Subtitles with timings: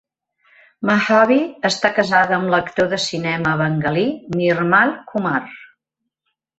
[0.89, 1.37] Madhabi
[1.69, 4.09] està casada amb l'actor de cinema bengalí
[4.43, 5.49] Nirmal Kumar.